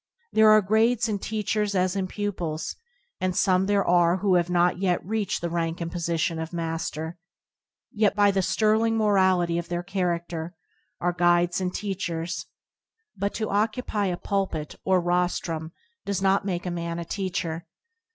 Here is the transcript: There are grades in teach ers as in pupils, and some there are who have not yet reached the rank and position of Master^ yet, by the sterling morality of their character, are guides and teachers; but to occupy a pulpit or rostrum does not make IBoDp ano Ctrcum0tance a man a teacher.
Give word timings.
There 0.31 0.49
are 0.49 0.63
grades 0.63 1.07
in 1.07 1.19
teach 1.19 1.55
ers 1.55 1.75
as 1.75 1.95
in 1.95 2.07
pupils, 2.07 2.75
and 3.19 3.35
some 3.37 3.67
there 3.67 3.85
are 3.87 4.17
who 4.17 4.33
have 4.33 4.49
not 4.49 4.79
yet 4.79 5.05
reached 5.05 5.41
the 5.41 5.49
rank 5.51 5.79
and 5.79 5.91
position 5.91 6.39
of 6.39 6.49
Master^ 6.49 7.17
yet, 7.91 8.15
by 8.15 8.31
the 8.31 8.41
sterling 8.41 8.97
morality 8.97 9.59
of 9.59 9.69
their 9.69 9.83
character, 9.83 10.55
are 10.99 11.13
guides 11.13 11.61
and 11.61 11.71
teachers; 11.71 12.47
but 13.15 13.35
to 13.35 13.51
occupy 13.51 14.07
a 14.07 14.17
pulpit 14.17 14.73
or 14.83 14.99
rostrum 14.99 15.71
does 16.03 16.19
not 16.19 16.45
make 16.45 16.63
IBoDp 16.63 16.79
ano 16.79 16.79
Ctrcum0tance 16.79 16.81
a 16.81 16.81
man 16.81 16.97
a 16.97 17.05
teacher. 17.05 17.67